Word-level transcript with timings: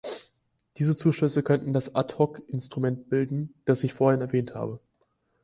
Diese 0.77 0.97
Zuschüsse 0.97 1.43
könnten 1.43 1.73
das 1.73 1.93
Ad-hoc-Instrument 1.93 3.07
bilden, 3.07 3.53
das 3.65 3.83
ich 3.83 3.93
vorhin 3.93 4.21
erwähnt 4.21 4.55
habe. 4.55 4.79